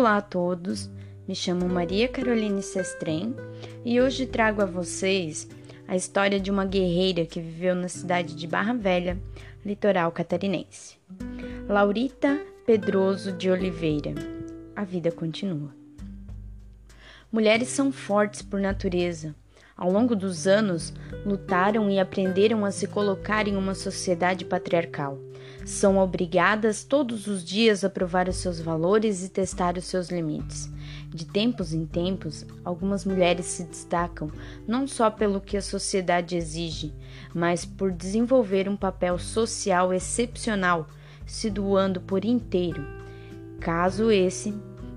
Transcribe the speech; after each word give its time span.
Olá 0.00 0.16
a 0.16 0.22
todos, 0.22 0.90
me 1.28 1.34
chamo 1.34 1.68
Maria 1.68 2.08
Caroline 2.08 2.62
Sestrem 2.62 3.36
e 3.84 4.00
hoje 4.00 4.24
trago 4.24 4.62
a 4.62 4.64
vocês 4.64 5.46
a 5.86 5.94
história 5.94 6.40
de 6.40 6.50
uma 6.50 6.64
guerreira 6.64 7.26
que 7.26 7.38
viveu 7.38 7.74
na 7.74 7.86
cidade 7.86 8.34
de 8.34 8.46
Barra 8.46 8.72
Velha, 8.72 9.20
litoral 9.62 10.10
catarinense. 10.10 10.96
Laurita 11.68 12.40
Pedroso 12.64 13.30
de 13.32 13.50
Oliveira. 13.50 14.14
A 14.74 14.84
vida 14.84 15.12
continua. 15.12 15.68
Mulheres 17.30 17.68
são 17.68 17.92
fortes 17.92 18.40
por 18.40 18.58
natureza. 18.58 19.34
Ao 19.76 19.92
longo 19.92 20.16
dos 20.16 20.46
anos, 20.46 20.94
lutaram 21.26 21.90
e 21.90 22.00
aprenderam 22.00 22.64
a 22.64 22.70
se 22.70 22.86
colocar 22.86 23.46
em 23.46 23.54
uma 23.54 23.74
sociedade 23.74 24.46
patriarcal 24.46 25.18
são 25.64 25.98
obrigadas 25.98 26.84
todos 26.84 27.26
os 27.26 27.44
dias 27.44 27.84
a 27.84 27.90
provar 27.90 28.28
os 28.28 28.36
seus 28.36 28.60
valores 28.60 29.24
e 29.24 29.28
testar 29.28 29.76
os 29.76 29.84
seus 29.84 30.08
limites. 30.08 30.70
De 31.08 31.26
tempos 31.26 31.72
em 31.72 31.86
tempos, 31.86 32.46
algumas 32.64 33.04
mulheres 33.04 33.46
se 33.46 33.64
destacam 33.64 34.30
não 34.66 34.86
só 34.86 35.10
pelo 35.10 35.40
que 35.40 35.56
a 35.56 35.62
sociedade 35.62 36.36
exige, 36.36 36.94
mas 37.34 37.64
por 37.64 37.90
desenvolver 37.90 38.68
um 38.68 38.76
papel 38.76 39.18
social 39.18 39.92
excepcional, 39.92 40.86
se 41.26 41.50
doando 41.50 42.00
por 42.00 42.24
inteiro. 42.24 42.84
Caso 43.60 44.10
esse 44.10 44.54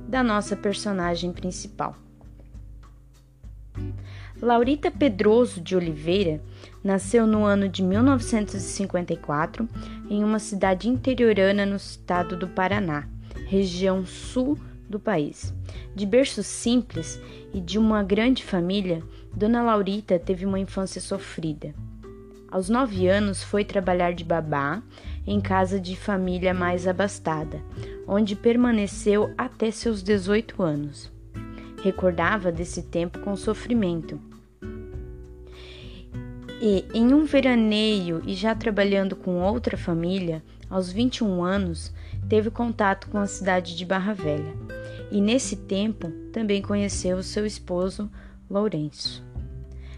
da 0.07 0.23
nossa 0.23 0.55
personagem 0.55 1.31
principal. 1.31 1.95
Laurita 4.39 4.91
Pedroso 4.91 5.61
de 5.61 5.75
Oliveira 5.75 6.41
nasceu 6.83 7.25
no 7.25 7.45
ano 7.45 7.69
de 7.69 7.81
1954 7.81 9.67
em 10.09 10.23
uma 10.23 10.39
cidade 10.39 10.89
interiorana 10.89 11.65
no 11.65 11.77
estado 11.77 12.35
do 12.35 12.47
Paraná, 12.47 13.07
região 13.47 14.05
sul 14.05 14.57
do 14.89 14.99
país. 14.99 15.53
De 15.95 16.05
berço 16.05 16.43
simples 16.43 17.21
e 17.53 17.61
de 17.61 17.79
uma 17.79 18.03
grande 18.03 18.43
família, 18.43 19.01
Dona 19.33 19.63
Laurita 19.63 20.19
teve 20.19 20.45
uma 20.45 20.59
infância 20.59 20.99
sofrida. 20.99 21.73
Aos 22.51 22.69
nove 22.69 23.07
anos 23.07 23.41
foi 23.41 23.63
trabalhar 23.65 24.13
de 24.13 24.23
babá 24.23 24.83
em 25.25 25.41
casa 25.41 25.79
de 25.79 25.95
família 25.95 26.53
mais 26.53 26.87
abastada, 26.87 27.59
onde 28.07 28.35
permaneceu 28.35 29.33
até 29.35 29.71
seus 29.71 30.03
18 30.03 30.61
anos. 30.61 31.11
Recordava 31.81 32.51
desse 32.51 32.83
tempo 32.83 33.19
com 33.19 33.35
sofrimento 33.35 34.19
e, 36.65 36.85
em 36.93 37.13
um 37.13 37.25
veraneio 37.25 38.21
e 38.25 38.33
já 38.33 38.55
trabalhando 38.55 39.17
com 39.17 39.41
outra 39.41 39.75
família, 39.75 40.41
aos 40.69 40.89
21 40.89 41.43
anos, 41.43 41.93
teve 42.29 42.49
contato 42.49 43.09
com 43.09 43.17
a 43.17 43.27
cidade 43.27 43.75
de 43.75 43.85
Barra 43.85 44.13
Velha. 44.13 44.53
E 45.11 45.19
nesse 45.19 45.57
tempo 45.57 46.09
também 46.31 46.61
conheceu 46.61 47.21
seu 47.21 47.45
esposo, 47.45 48.09
Lourenço. 48.49 49.21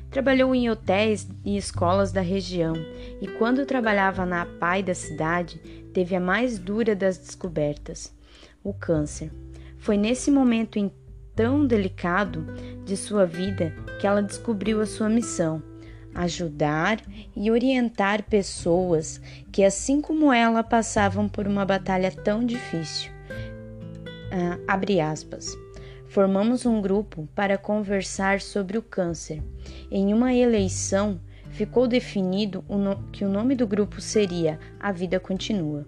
Trabalhou 0.10 0.56
em 0.56 0.68
hotéis 0.68 1.30
e 1.46 1.56
escolas 1.56 2.12
da 2.12 2.22
região 2.22 2.74
e, 3.22 3.28
quando 3.28 3.64
trabalhava 3.68 4.26
na 4.26 4.44
PAI 4.44 4.82
da 4.82 4.96
cidade, 4.96 5.60
teve 5.94 6.16
a 6.16 6.20
mais 6.20 6.58
dura 6.58 6.96
das 6.96 7.20
descobertas: 7.20 8.12
o 8.64 8.74
câncer. 8.74 9.32
Foi 9.78 9.98
nesse 9.98 10.32
momento 10.32 10.92
tão 11.36 11.64
delicado 11.68 12.44
de 12.84 12.98
sua 12.98 13.24
vida 13.24 13.72
que 14.02 14.08
ela 14.08 14.24
descobriu 14.24 14.82
a 14.82 14.88
sua 14.88 15.10
missão 15.10 15.75
ajudar 16.16 17.02
e 17.36 17.52
orientar 17.52 18.24
pessoas 18.24 19.22
que, 19.52 19.64
assim 19.64 20.02
como 20.02 20.32
ela, 20.32 20.64
passavam 20.64 21.28
por 21.28 21.46
uma 21.46 21.66
batalha 21.66 22.10
tão 22.10 22.44
difícil. 22.46 23.12
Ah, 24.32 24.58
abre 24.68 25.00
aspas. 25.00 25.56
Formamos 26.08 26.66
um 26.66 26.82
grupo 26.82 27.28
para 27.36 27.58
conversar 27.58 28.40
sobre 28.40 28.78
o 28.78 28.82
câncer. 28.82 29.44
Em 29.92 30.14
uma 30.14 30.34
eleição, 30.34 31.20
ficou 31.50 31.88
definido 31.88 32.64
que 33.12 33.26
o 33.26 33.30
nome 33.30 33.54
do 33.54 33.68
grupo 33.68 34.00
seria 34.00 34.58
A 34.80 34.92
Vida 34.92 35.20
Continua. 35.20 35.86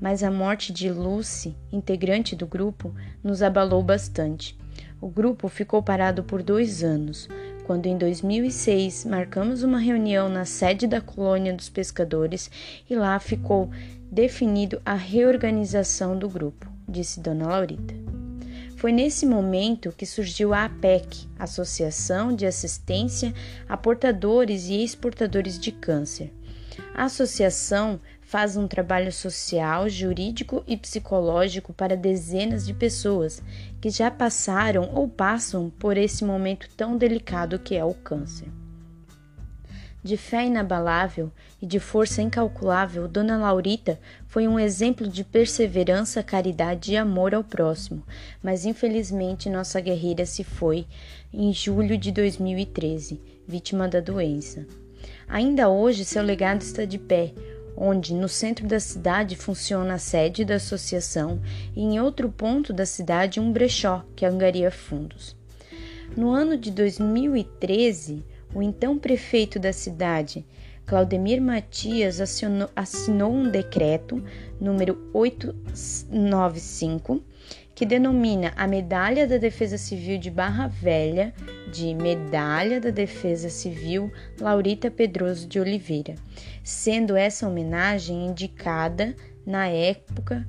Mas 0.00 0.22
a 0.22 0.30
morte 0.30 0.72
de 0.72 0.90
Lucy, 0.90 1.56
integrante 1.72 2.34
do 2.36 2.46
grupo, 2.46 2.94
nos 3.22 3.42
abalou 3.42 3.82
bastante. 3.82 4.56
O 5.00 5.08
grupo 5.08 5.48
ficou 5.48 5.82
parado 5.82 6.22
por 6.22 6.42
dois 6.42 6.82
anos, 6.82 7.28
quando 7.68 7.84
em 7.84 7.98
2006 7.98 9.04
marcamos 9.04 9.62
uma 9.62 9.78
reunião 9.78 10.26
na 10.30 10.46
sede 10.46 10.86
da 10.86 11.02
colônia 11.02 11.52
dos 11.52 11.68
pescadores 11.68 12.50
e 12.88 12.94
lá 12.94 13.20
ficou 13.20 13.68
definido 14.10 14.80
a 14.86 14.94
reorganização 14.94 16.18
do 16.18 16.30
grupo, 16.30 16.66
disse 16.88 17.20
Dona 17.20 17.46
Laurita. 17.46 17.94
Foi 18.78 18.90
nesse 18.90 19.26
momento 19.26 19.92
que 19.92 20.06
surgiu 20.06 20.54
a 20.54 20.64
APEC, 20.64 21.28
Associação 21.38 22.34
de 22.34 22.46
Assistência 22.46 23.34
a 23.68 23.76
Portadores 23.76 24.70
e 24.70 24.82
Exportadores 24.82 25.60
de 25.60 25.70
Câncer. 25.70 26.32
A 26.94 27.04
associação 27.04 28.00
faz 28.28 28.58
um 28.58 28.68
trabalho 28.68 29.10
social, 29.10 29.88
jurídico 29.88 30.62
e 30.66 30.76
psicológico 30.76 31.72
para 31.72 31.96
dezenas 31.96 32.66
de 32.66 32.74
pessoas 32.74 33.42
que 33.80 33.88
já 33.88 34.10
passaram 34.10 34.90
ou 34.92 35.08
passam 35.08 35.70
por 35.78 35.96
esse 35.96 36.22
momento 36.26 36.68
tão 36.76 36.98
delicado 36.98 37.58
que 37.58 37.74
é 37.74 37.82
o 37.82 37.94
câncer. 37.94 38.48
De 40.04 40.18
fé 40.18 40.44
inabalável 40.44 41.32
e 41.60 41.64
de 41.64 41.80
força 41.80 42.20
incalculável, 42.20 43.08
Dona 43.08 43.38
Laurita 43.38 43.98
foi 44.26 44.46
um 44.46 44.60
exemplo 44.60 45.08
de 45.08 45.24
perseverança, 45.24 46.22
caridade 46.22 46.92
e 46.92 46.98
amor 46.98 47.34
ao 47.34 47.42
próximo, 47.42 48.02
mas 48.42 48.66
infelizmente 48.66 49.48
nossa 49.48 49.80
guerreira 49.80 50.26
se 50.26 50.44
foi 50.44 50.86
em 51.32 51.50
julho 51.50 51.96
de 51.96 52.12
2013, 52.12 53.18
vítima 53.46 53.88
da 53.88 54.00
doença. 54.00 54.66
Ainda 55.26 55.70
hoje 55.70 56.04
seu 56.04 56.22
legado 56.22 56.60
está 56.60 56.84
de 56.84 56.98
pé, 56.98 57.32
onde 57.80 58.12
no 58.12 58.28
centro 58.28 58.66
da 58.66 58.80
cidade 58.80 59.36
funciona 59.36 59.94
a 59.94 59.98
sede 59.98 60.44
da 60.44 60.56
associação 60.56 61.40
e 61.76 61.82
em 61.82 62.00
outro 62.00 62.28
ponto 62.28 62.72
da 62.72 62.84
cidade 62.84 63.38
um 63.38 63.52
brechó 63.52 64.04
que 64.16 64.26
angaria 64.26 64.68
fundos. 64.70 65.36
No 66.16 66.30
ano 66.30 66.56
de 66.56 66.72
2013, 66.72 68.24
o 68.54 68.62
então 68.62 68.98
prefeito 68.98 69.60
da 69.60 69.72
cidade, 69.72 70.44
Claudemir 70.84 71.40
Matias, 71.40 72.20
assinou, 72.20 72.68
assinou 72.74 73.32
um 73.32 73.48
decreto 73.48 74.20
número 74.60 75.08
895 75.12 77.22
que 77.78 77.86
denomina 77.86 78.52
a 78.56 78.66
Medalha 78.66 79.24
da 79.24 79.36
Defesa 79.36 79.78
Civil 79.78 80.18
de 80.18 80.32
Barra 80.32 80.66
Velha 80.66 81.32
de 81.70 81.94
Medalha 81.94 82.80
da 82.80 82.90
Defesa 82.90 83.48
Civil 83.48 84.12
Laurita 84.40 84.90
Pedroso 84.90 85.46
de 85.46 85.60
Oliveira, 85.60 86.16
sendo 86.64 87.14
essa 87.14 87.46
homenagem 87.46 88.26
indicada 88.26 89.14
na 89.46 89.68
época 89.68 90.44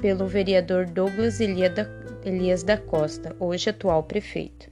pelo 0.00 0.28
vereador 0.28 0.86
Douglas 0.86 1.40
Elias 1.40 2.62
da 2.62 2.76
Costa, 2.76 3.34
hoje 3.40 3.70
atual 3.70 4.04
prefeito. 4.04 4.70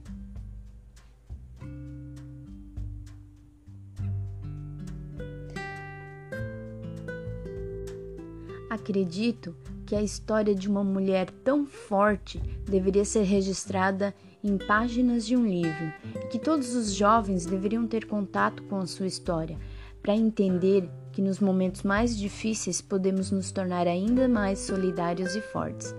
Acredito 8.69 9.53
que 9.87 9.95
a 9.95 10.03
história 10.03 10.53
de 10.53 10.67
uma 10.67 10.83
mulher 10.83 11.31
tão 11.45 11.65
forte 11.65 12.39
deveria 12.65 13.05
ser 13.05 13.23
registrada 13.23 14.13
em 14.43 14.57
páginas 14.57 15.25
de 15.25 15.35
um 15.35 15.47
livro 15.47 15.93
e 16.23 16.27
que 16.27 16.37
todos 16.37 16.75
os 16.75 16.93
jovens 16.93 17.45
deveriam 17.45 17.87
ter 17.87 18.05
contato 18.05 18.61
com 18.63 18.77
a 18.77 18.85
sua 18.85 19.07
história 19.07 19.57
para 20.03 20.13
entender 20.13 20.89
que 21.13 21.21
nos 21.21 21.39
momentos 21.39 21.83
mais 21.83 22.17
difíceis 22.17 22.81
podemos 22.81 23.31
nos 23.31 23.49
tornar 23.49 23.87
ainda 23.87 24.27
mais 24.27 24.59
solidários 24.59 25.35
e 25.35 25.41
fortes. 25.41 25.95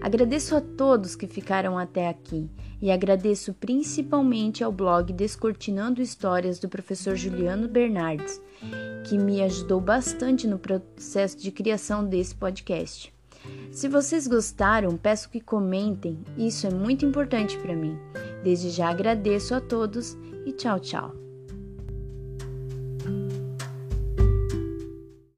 Agradeço 0.00 0.56
a 0.56 0.60
todos 0.60 1.14
que 1.14 1.28
ficaram 1.28 1.78
até 1.78 2.08
aqui 2.08 2.50
e 2.82 2.90
agradeço 2.90 3.54
principalmente 3.54 4.64
ao 4.64 4.72
blog 4.72 5.12
Descortinando 5.12 6.02
Histórias 6.02 6.58
do 6.58 6.68
professor 6.68 7.14
Juliano 7.14 7.68
Bernardes, 7.68 8.40
que 9.08 9.16
me 9.16 9.40
ajudou 9.42 9.80
bastante 9.80 10.48
no 10.48 10.58
processo 10.58 11.38
de 11.38 11.52
criação 11.52 12.04
desse 12.04 12.34
podcast. 12.34 13.19
Se 13.70 13.88
vocês 13.88 14.26
gostaram, 14.26 14.96
peço 14.96 15.30
que 15.30 15.40
comentem, 15.40 16.18
isso 16.36 16.66
é 16.66 16.70
muito 16.70 17.06
importante 17.06 17.56
para 17.58 17.74
mim. 17.74 17.96
Desde 18.42 18.70
já 18.70 18.88
agradeço 18.88 19.54
a 19.54 19.60
todos 19.60 20.16
e 20.44 20.52
tchau, 20.52 20.80
tchau. 20.80 21.29